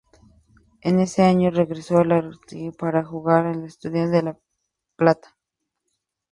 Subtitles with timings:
[0.81, 4.39] En ese año regresó a la Argentina para jugar en Estudiantes de La
[4.95, 5.37] Plata.